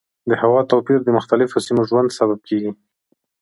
د 0.29 0.31
هوا 0.41 0.61
توپیر 0.71 0.99
د 1.03 1.09
مختلفو 1.17 1.63
سیمو 1.65 1.83
د 1.85 1.87
ژوند 1.89 2.09
سبب 2.19 2.39
کېږي. 2.47 2.71